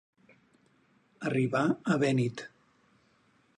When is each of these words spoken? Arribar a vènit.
Arribar 1.31 1.63
a 1.95 1.99
vènit. 2.05 2.45